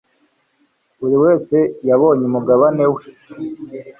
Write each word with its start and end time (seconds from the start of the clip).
Buri 0.99 1.17
wese 1.23 1.57
yabonye 1.89 2.23
umugabane 2.29 2.85
we. 2.93 3.01